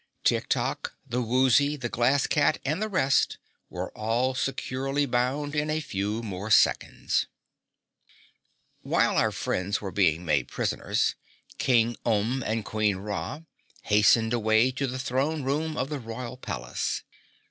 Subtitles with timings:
[0.23, 3.37] Tik Tok, the Woozy, the Glass Cat and the rest
[3.69, 7.27] were all securely bound in a few more seconds.
[8.81, 11.13] While our friends were being made prisoners,
[11.59, 13.41] King Umb and Queen Ra
[13.83, 17.03] hastened away to the Throne Room of the Royal Palace.